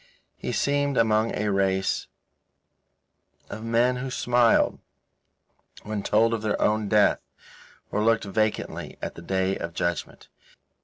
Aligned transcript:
He 0.35 0.51
seemed 0.51 0.97
among 0.97 1.35
a 1.35 1.51
race 1.51 2.07
of 3.51 3.63
men 3.63 3.97
who 3.97 4.09
smiled 4.09 4.79
when 5.83 6.01
told 6.01 6.33
of 6.33 6.41
their 6.41 6.59
own 6.59 6.89
death, 6.89 7.21
or 7.91 8.01
looked 8.03 8.23
vacantly 8.25 8.97
at 8.99 9.13
the 9.13 9.21
Day 9.21 9.57
of 9.59 9.75
Judgement. 9.75 10.27